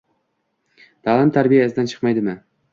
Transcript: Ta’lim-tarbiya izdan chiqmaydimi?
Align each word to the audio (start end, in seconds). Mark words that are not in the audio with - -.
Ta’lim-tarbiya 1.09 1.63
izdan 1.71 1.95
chiqmaydimi? 1.95 2.39